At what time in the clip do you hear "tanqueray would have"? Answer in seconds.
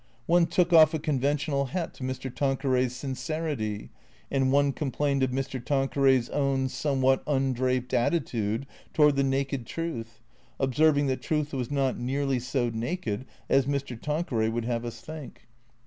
13.95-14.85